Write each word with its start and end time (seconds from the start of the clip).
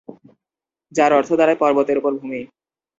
যার 0.91 1.11
অর্থ 1.13 1.29
দাঁড়ায় 1.33 1.59
পর্বতের 1.61 1.97
উপর 1.97 2.11
ভূমি। 2.19 2.41